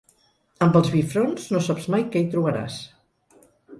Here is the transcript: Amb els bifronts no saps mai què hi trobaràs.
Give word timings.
Amb 0.65 0.77
els 0.79 0.87
bifronts 0.95 1.45
no 1.55 1.61
saps 1.67 1.85
mai 1.97 2.07
què 2.17 2.23
hi 2.25 2.31
trobaràs. 2.37 2.79